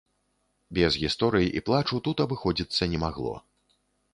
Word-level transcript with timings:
Без 0.77 0.95
гісторый 1.01 1.45
і 1.59 1.63
плачу 1.67 2.01
тут 2.07 2.17
абыходзіцца 2.25 2.89
не 2.95 3.03
магло. 3.05 3.35